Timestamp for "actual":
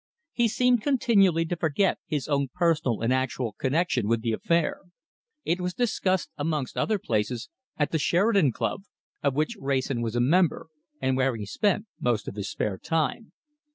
3.13-3.51